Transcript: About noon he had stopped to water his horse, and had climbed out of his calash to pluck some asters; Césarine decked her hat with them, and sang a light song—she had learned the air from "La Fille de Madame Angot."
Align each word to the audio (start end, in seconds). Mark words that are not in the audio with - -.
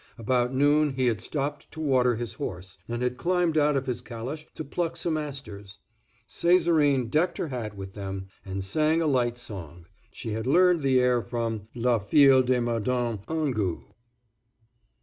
About 0.17 0.51
noon 0.51 0.95
he 0.95 1.05
had 1.05 1.21
stopped 1.21 1.69
to 1.69 1.79
water 1.79 2.15
his 2.15 2.33
horse, 2.33 2.79
and 2.87 3.03
had 3.03 3.17
climbed 3.17 3.55
out 3.55 3.75
of 3.77 3.85
his 3.85 4.01
calash 4.01 4.47
to 4.55 4.63
pluck 4.65 4.97
some 4.97 5.15
asters; 5.15 5.77
Césarine 6.27 7.11
decked 7.11 7.37
her 7.37 7.49
hat 7.49 7.77
with 7.77 7.93
them, 7.93 8.25
and 8.43 8.65
sang 8.65 9.03
a 9.03 9.05
light 9.05 9.37
song—she 9.37 10.31
had 10.31 10.47
learned 10.47 10.81
the 10.81 10.99
air 10.99 11.21
from 11.21 11.67
"La 11.75 11.99
Fille 11.99 12.41
de 12.41 12.59
Madame 12.59 13.19
Angot." 13.27 13.93